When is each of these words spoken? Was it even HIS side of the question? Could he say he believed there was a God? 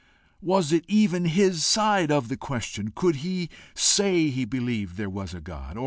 Was 0.41 0.73
it 0.73 0.83
even 0.87 1.25
HIS 1.25 1.63
side 1.63 2.09
of 2.11 2.27
the 2.27 2.35
question? 2.35 2.89
Could 2.95 3.17
he 3.17 3.51
say 3.75 4.29
he 4.29 4.45
believed 4.45 4.95
there 4.97 5.11
was 5.11 5.35
a 5.35 5.41
God? 5.41 5.77